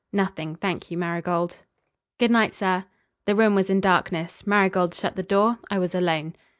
"Nothing, 0.11 0.55
thank 0.55 0.89
you, 0.89 0.97
Marigold." 0.97 1.57
"Good 2.17 2.31
night, 2.31 2.55
sir." 2.55 2.85
The 3.27 3.35
room 3.35 3.53
was 3.53 3.69
in 3.69 3.79
darkness. 3.79 4.47
Marigold 4.47 4.95
shut 4.95 5.15
the 5.15 5.21
door. 5.21 5.59
I 5.69 5.77
was 5.77 5.93
alone. 5.93 6.33